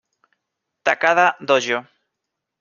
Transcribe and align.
Takada 0.83 1.37
Dojo 1.39 1.85